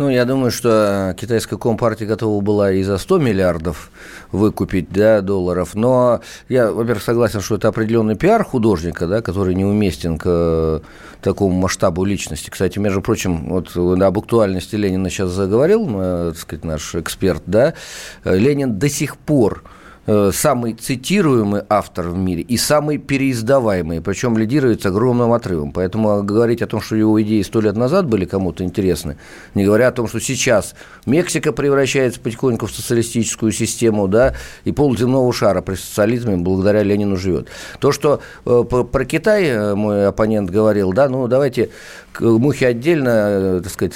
[0.00, 3.90] Ну, я думаю, что китайская компартия готова была и за 100 миллиардов
[4.32, 5.74] выкупить да, долларов.
[5.74, 10.80] Но я, во-первых, согласен, что это определенный пиар художника, да, который неуместен к э,
[11.20, 12.48] такому масштабу личности.
[12.48, 17.74] Кстати, между прочим, вот об актуальности Ленина сейчас заговорил, э, так сказать, наш эксперт, да,
[18.24, 19.64] Ленин до сих пор
[20.06, 25.70] самый цитируемый автор в мире и самый переиздаваемый, причем лидирует с огромным отрывом.
[25.72, 29.18] Поэтому говорить о том, что его идеи сто лет назад были кому-то интересны,
[29.54, 30.74] не говоря о том, что сейчас
[31.06, 34.34] Мексика превращается потихоньку в социалистическую систему, да,
[34.64, 37.48] и полземного шара при социализме благодаря Ленину живет.
[37.78, 41.70] То, что э, про Китай э, мой оппонент говорил, да, ну давайте
[42.18, 43.94] мухи отдельно, так сказать,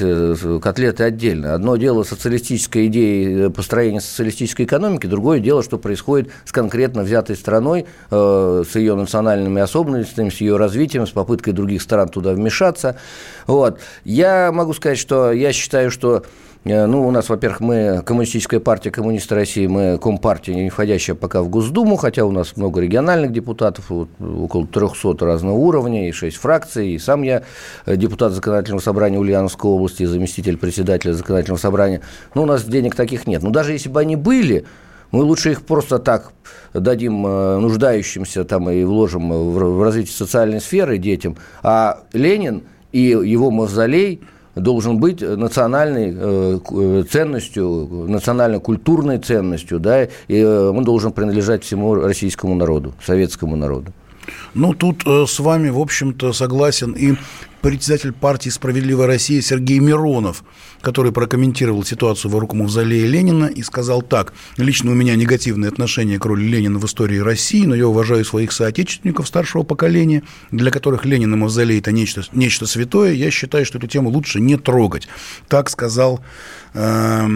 [0.63, 1.55] котлеты отдельно.
[1.55, 7.37] Одно дело социалистическая идея построения социалистической экономики, другое дело, что происходит происходит с конкретно взятой
[7.37, 12.97] страной, э, с ее национальными особенностями, с ее развитием, с попыткой других стран туда вмешаться.
[13.47, 13.81] Вот.
[14.05, 16.25] Я могу сказать, что я считаю, что
[16.65, 21.43] Э, ну, у нас, во-первых, мы коммунистическая партия коммунисты России, мы компартия, не входящая пока
[21.43, 26.37] в Госдуму, хотя у нас много региональных депутатов, вот, около 300 разного уровня, и 6
[26.37, 27.43] фракций, и сам я
[27.87, 32.01] депутат законодательного собрания Ульяновской области, заместитель председателя законодательного собрания.
[32.35, 33.43] Но у нас денег таких нет.
[33.43, 34.65] Но даже если бы они были,
[35.15, 36.33] мы лучше их просто так
[36.73, 41.37] дадим э, нуждающимся там и вложим в развитие социальной сферы детям.
[41.63, 44.21] А Ленин и его мавзолей–
[44.55, 51.95] должен быть национальной э, э, ценностью, национально-культурной ценностью, да, и э, он должен принадлежать всему
[51.95, 53.93] российскому народу, советскому народу.
[54.55, 57.15] Ну, тут э, с вами, в общем-то, согласен и
[57.65, 60.45] председатель партии «Справедливая Россия» Сергей Миронов,
[60.83, 64.35] который прокомментировал ситуацию вокруг мавзолея Ленина и сказал так.
[64.59, 68.53] «Лично у меня негативное отношение к роли Ленина в истории России, но я уважаю своих
[68.53, 73.13] соотечественников старшего поколения, для которых Ленин и мавзолей– это нечто, нечто святое.
[73.13, 75.09] Я считаю, что эту тему лучше не трогать».
[75.49, 76.21] Так сказал...
[76.75, 77.27] Э,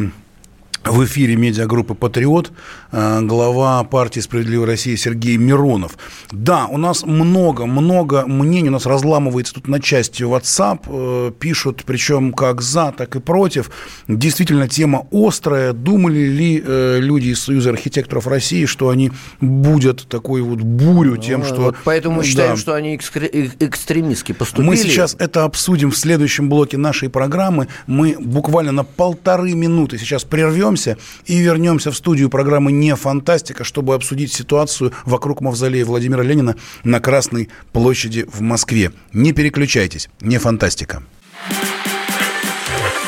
[0.85, 2.53] в эфире медиагруппы «Патриот»
[2.93, 5.99] э, глава партии «Справедливая Россия» Сергей Миронов.
[6.31, 12.33] Да, у нас много-много мнений, у нас разламывается тут на части WhatsApp, э, пишут, причем
[12.33, 13.71] как за, так и против.
[14.07, 15.73] Действительно, тема острая.
[15.73, 21.41] Думали ли э, люди из Союза архитекторов России, что они будут такой вот бурю тем,
[21.41, 21.57] ну, что...
[21.57, 22.27] Вот поэтому да.
[22.27, 24.67] считаем, что они экстремистски поступили.
[24.67, 27.69] Мы сейчас это обсудим в следующем блоке нашей программы.
[27.87, 33.65] Мы буквально на полторы минуты сейчас прервемся прервемся и вернемся в студию программы «Не фантастика»,
[33.65, 38.93] чтобы обсудить ситуацию вокруг мавзолея Владимира Ленина на Красной площади в Москве.
[39.13, 41.03] Не переключайтесь, «Не фантастика».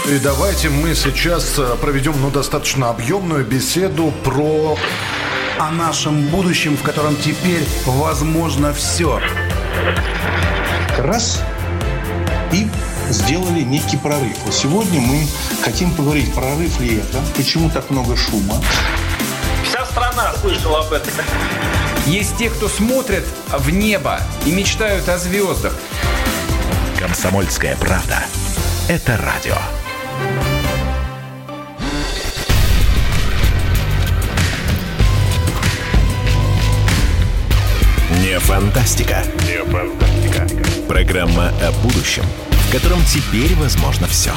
[0.08, 4.76] И давайте мы сейчас э, проведем ну, достаточно объемную беседу про...
[5.58, 9.20] О нашем будущем, в котором теперь возможно все.
[10.96, 11.42] Раз
[13.12, 14.36] сделали некий прорыв.
[14.44, 15.26] Вот сегодня мы
[15.62, 18.56] хотим поговорить, прорыв ли это, почему так много шума.
[19.64, 21.12] Вся страна слышала об этом.
[22.06, 25.74] Есть те, кто смотрят в небо и мечтают о звездах.
[26.98, 28.24] Комсомольская правда.
[28.88, 29.56] Это радио.
[38.18, 39.22] Не фантастика.
[39.46, 40.46] Не фантастика.
[40.88, 42.24] Программа о будущем–
[42.70, 44.32] в котором теперь возможно все.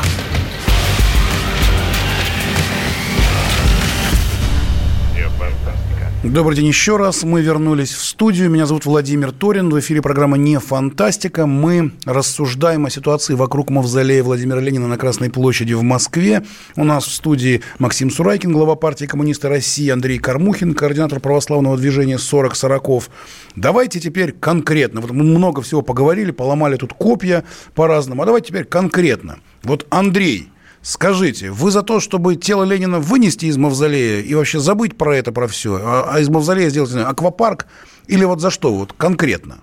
[6.24, 7.24] Добрый день еще раз.
[7.24, 8.50] Мы вернулись в студию.
[8.50, 9.70] Меня зовут Владимир Торин.
[9.70, 11.46] В эфире программа «Не фантастика».
[11.46, 16.46] Мы рассуждаем о ситуации вокруг мавзолея Владимира Ленина на Красной площади в Москве.
[16.78, 22.18] У нас в студии Максим Сурайкин, глава партии коммунисты России, Андрей Кармухин, координатор православного движения
[22.18, 23.10] 40 сороков.
[23.58, 25.02] Давайте теперь конкретно.
[25.02, 27.44] Вот мы много всего поговорили, поломали тут копья
[27.76, 28.24] по-разному.
[28.24, 29.40] А давайте теперь конкретно.
[29.62, 30.53] Вот Андрей,
[30.84, 35.32] Скажите, вы за то, чтобы тело Ленина вынести из мавзолея и вообще забыть про это,
[35.32, 37.68] про все, а, а из мавзолея сделать аквапарк,
[38.08, 39.60] или вот за что, вот конкретно?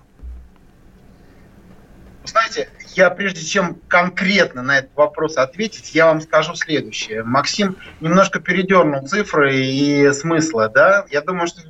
[2.25, 7.23] Знаете, я прежде чем конкретно на этот вопрос ответить, я вам скажу следующее.
[7.23, 11.05] Максим немножко передернул цифры и смысла, да?
[11.11, 11.61] Я думаю, что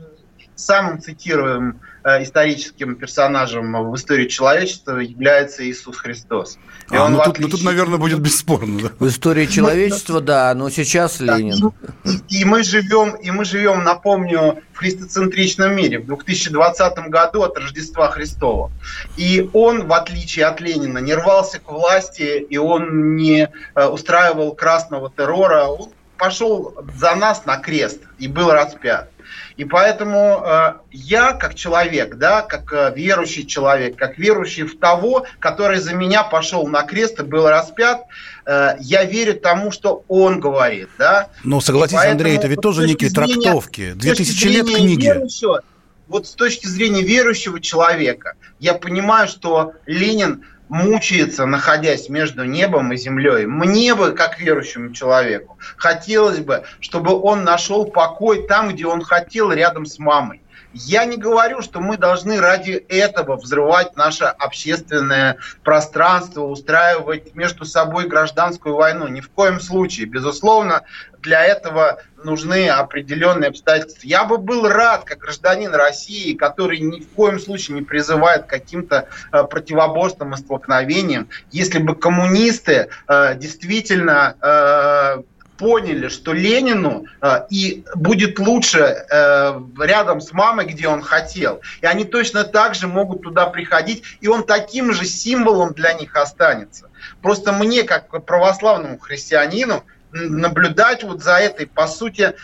[0.55, 6.57] самым цитируемым историческим персонажем в истории человечества является Иисус Христос.
[6.91, 7.45] И а, он, ну, тут, отличие...
[7.45, 8.81] ну тут, наверное, будет бесспорно.
[8.81, 8.91] Да?
[8.99, 11.71] В истории человечества, да, но сейчас да, Ленин.
[12.03, 17.57] И, и, мы живем, и мы живем, напомню, в христоцентричном мире, в 2020 году от
[17.57, 18.71] Рождества Христова.
[19.15, 24.53] И он, в отличие от Ленина, не рвался к власти, и он не э, устраивал
[24.53, 29.10] красного террора, он пошел за нас на крест и был распят.
[29.57, 35.25] И поэтому э, я, как человек, да, как э, верующий человек, как верующий в того,
[35.39, 38.03] который за меня пошел на крест и был распят,
[38.45, 40.89] э, я верю тому, что он говорит.
[40.97, 41.29] Да?
[41.43, 43.91] Но ну, согласись, поэтому, Андрей, это ведь тоже некие зрения, трактовки.
[43.93, 45.05] Две тысячи лет книги.
[45.05, 45.61] Верующего,
[46.07, 52.97] вот с точки зрения верующего человека, я понимаю, что Ленин мучается, находясь между небом и
[52.97, 53.45] землей.
[53.45, 59.51] Мне бы, как верующему человеку, хотелось бы, чтобы он нашел покой там, где он хотел,
[59.51, 60.41] рядом с мамой.
[60.73, 68.07] Я не говорю, что мы должны ради этого взрывать наше общественное пространство, устраивать между собой
[68.07, 69.09] гражданскую войну.
[69.09, 70.05] Ни в коем случае.
[70.05, 70.83] Безусловно,
[71.21, 74.01] для этого нужны определенные обстоятельства.
[74.03, 78.49] Я бы был рад, как гражданин России, который ни в коем случае не призывает к
[78.49, 85.23] каким-то э, противоборствам и столкновениям, если бы коммунисты э, действительно э,
[85.61, 91.61] поняли, что Ленину э, и будет лучше э, рядом с мамой, где он хотел.
[91.81, 96.15] И они точно так же могут туда приходить, и он таким же символом для них
[96.15, 96.89] останется.
[97.21, 99.83] Просто мне, как православному христианину,
[100.13, 102.35] наблюдать вот за этой, по сути,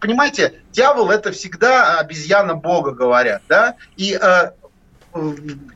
[0.00, 4.50] понимаете, дьявол это всегда обезьяна Бога, говорят, да, и э,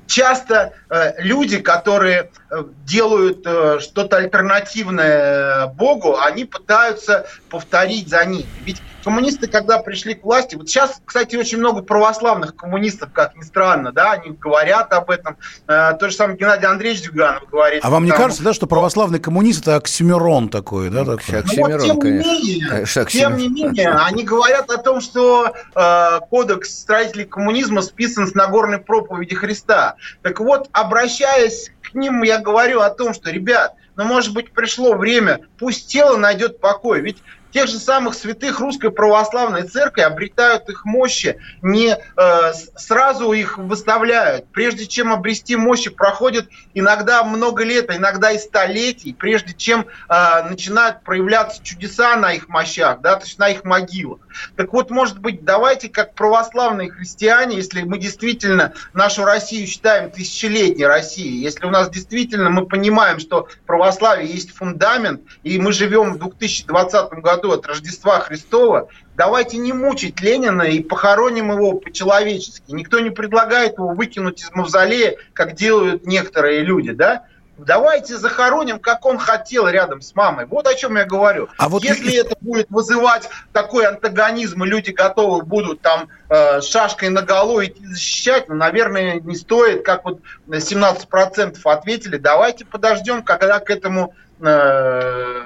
[0.06, 8.46] часто э, люди, которые э, делают э, что-то альтернативное Богу, они пытаются повторить за ним.
[8.64, 13.42] Ведь коммунисты, когда пришли к власти, вот сейчас, кстати, очень много православных коммунистов, как ни
[13.42, 15.36] странно, да, они говорят об этом.
[15.66, 17.84] То же самое Геннадий Андреевич Дюганов говорит.
[17.84, 21.04] А вам не кажется, да, что православный коммунист это оксюмерон такой, да?
[21.04, 21.42] Такой?
[21.44, 26.80] Ну, вот, тем не менее, тем не менее, они говорят о том, что э, кодекс
[26.80, 29.96] строителей коммунизма списан с Нагорной проповеди Христа.
[30.22, 34.94] Так вот, обращаясь к ним, я говорю о том, что, ребят, ну, может быть, пришло
[34.94, 37.00] время, пусть тело найдет покой.
[37.00, 37.18] Ведь
[37.58, 44.46] тех же самых святых русской православной церкви обретают их мощи, не э, сразу их выставляют.
[44.52, 50.48] Прежде чем обрести мощи, проходит иногда много лет, а иногда и столетий, прежде чем э,
[50.48, 54.20] начинают проявляться чудеса на их мощах, да, то есть на их могилах.
[54.54, 60.86] Так вот, может быть, давайте как православные христиане, если мы действительно нашу Россию считаем тысячелетней
[60.86, 66.18] Россией, если у нас действительно мы понимаем, что православие есть фундамент, и мы живем в
[66.18, 72.70] 2020 году от Рождества Христова, давайте не мучить Ленина и похороним его по-человечески.
[72.72, 77.24] Никто не предлагает его выкинуть из мавзолея, как делают некоторые люди, да?
[77.58, 80.46] Давайте захороним, как он хотел, рядом с мамой.
[80.46, 81.48] Вот о чем я говорю.
[81.58, 82.16] А вот Если и...
[82.16, 87.84] это будет вызывать такой антагонизм, и люди готовы будут там э, шашкой на голову идти
[87.84, 95.42] защищать, ну, наверное, не стоит, как вот 17% ответили, давайте подождем, когда к этому э,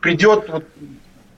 [0.00, 0.64] придет вот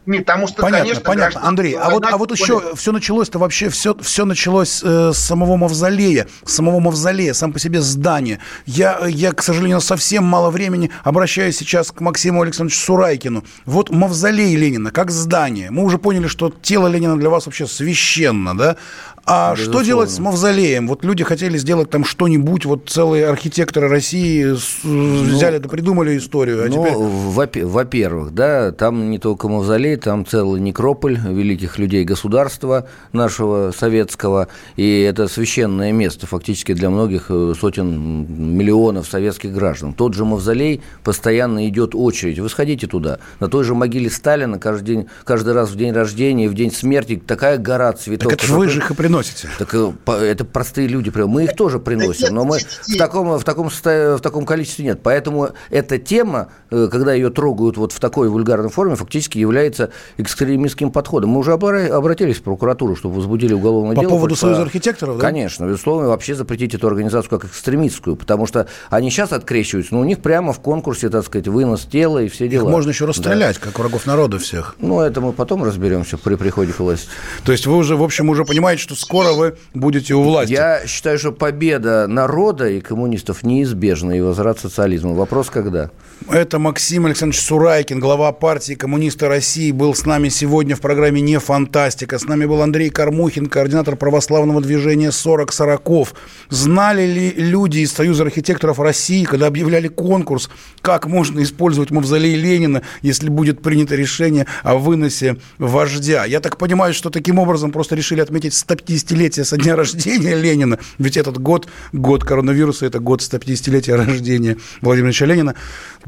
[0.04, 1.46] не, потому что, понятно, конечно, понятно.
[1.46, 5.56] Андрей, а вот, а вот еще все началось-то вообще, все, все началось э, с самого
[5.56, 8.40] мавзолея, с самого мавзолея, сам по себе здание.
[8.66, 13.44] Я, я, к сожалению, совсем мало времени обращаюсь сейчас к Максиму Александровичу Сурайкину.
[13.64, 15.70] Вот мавзолей Ленина, как здание.
[15.70, 18.76] Мы уже поняли, что тело Ленина для вас вообще священно, да?
[19.24, 19.80] А Безусловно.
[19.80, 20.88] что делать с мавзолеем?
[20.88, 26.64] Вот люди хотели сделать там что-нибудь, вот целые архитекторы России ну, взяли да придумали историю.
[26.64, 27.64] А ну, теперь...
[27.64, 35.00] во-первых, да, там не только мавзолей, там целый некрополь великих людей государства нашего советского, и
[35.02, 39.94] это священное место фактически для многих э, сотен миллионов советских граждан.
[39.94, 42.40] Тот же мавзолей постоянно идет очередь.
[42.40, 43.20] Вы сходите туда.
[43.38, 46.72] На той же могиле Сталина каждый, день, каждый раз в день рождения и в день
[46.72, 48.32] смерти такая гора цветов.
[48.32, 49.48] Так это же вы же их и приносите.
[49.58, 51.12] Так э, это простые люди.
[51.14, 55.00] Мы их тоже приносим, но мы в таком, в таком, в таком количестве нет.
[55.02, 60.90] Поэтому эта тема, э, когда ее трогают вот в такой вульгарной форме, фактически является экстремистским
[60.90, 61.30] подходом.
[61.30, 64.10] Мы уже обратились в прокуратуру, чтобы возбудили уголовное по дело.
[64.10, 65.22] По поводу Союза архитекторов, да?
[65.22, 70.04] Конечно, безусловно, вообще запретить эту организацию как экстремистскую, потому что они сейчас открещиваются, но у
[70.04, 72.64] них прямо в конкурсе, так сказать, вынос тела и все дела.
[72.64, 73.66] Их можно еще расстрелять, да.
[73.66, 74.76] как врагов народа всех.
[74.78, 77.08] Ну, это мы потом разберемся при приходе к власти.
[77.44, 80.52] То есть вы уже, в общем, уже понимаете, что скоро вы будете у власти.
[80.52, 85.12] Я считаю, что победа народа и коммунистов неизбежна, и возврат социализма.
[85.12, 85.90] Вопрос когда?
[86.30, 91.38] Это Максим Александрович Сурайкин, глава партии коммуниста России, был с нами сегодня в программе «Не
[91.38, 92.18] фантастика».
[92.18, 96.14] С нами был Андрей Кормухин, координатор православного движения «40 сороков».
[96.50, 100.50] Знали ли люди из Союза архитекторов России, когда объявляли конкурс,
[100.80, 106.24] как можно использовать мавзолей Ленина, если будет принято решение о выносе вождя?
[106.24, 111.16] Я так понимаю, что таким образом просто решили отметить 150-летие со дня рождения Ленина, ведь
[111.16, 115.54] этот год, год коронавируса, это год 150-летия рождения Владимира Ильича Ленина.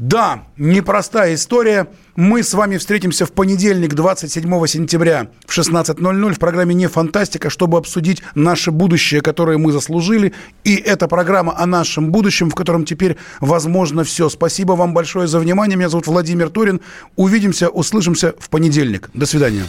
[0.05, 1.87] Да, непростая история.
[2.15, 7.79] Мы с вами встретимся в понедельник, 27 сентября в 16.00 в программе «Не фантастика», чтобы
[7.79, 10.33] обсудить наше будущее, которое мы заслужили.
[10.63, 14.29] И эта программа о нашем будущем, в котором теперь возможно все.
[14.29, 15.75] Спасибо вам большое за внимание.
[15.75, 16.81] Меня зовут Владимир Торин.
[17.15, 19.09] Увидимся, услышимся в понедельник.
[19.15, 19.63] До свидания.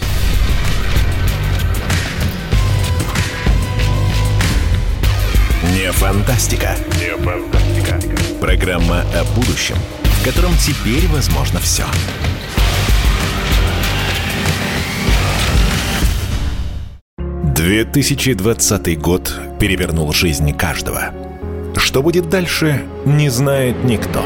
[5.73, 6.77] Не фантастика.
[7.01, 7.99] Не фантастика.
[8.39, 9.77] Программа о будущем–
[10.27, 11.85] котором теперь возможно все.
[17.55, 21.13] «2020 год перевернул жизнь каждого.
[21.77, 24.25] Что будет дальше, не знает никто.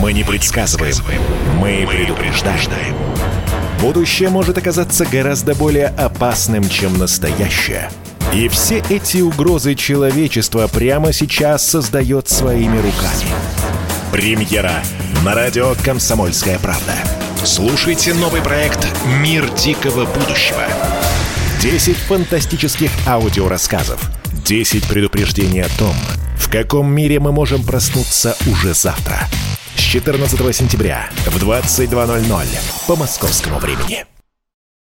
[0.00, 0.94] Мы не предсказываем,
[1.58, 2.94] мы предупреждаем.
[3.80, 7.90] Будущее может оказаться гораздо более опасным, чем настоящее.
[8.32, 13.26] И все эти угрозы человечества прямо сейчас создает своими руками–
[14.12, 14.74] Премьера
[15.24, 16.92] на радио «Комсомольская правда».
[17.44, 18.86] Слушайте новый проект
[19.22, 20.62] «Мир дикого будущего».
[21.62, 24.02] 10 фантастических аудиорассказов.
[24.44, 25.94] 10 предупреждений о том,
[26.36, 29.18] в каком мире мы можем проснуться уже завтра–
[29.76, 32.46] 14 сентября в 22.00
[32.86, 34.04] по московскому времени.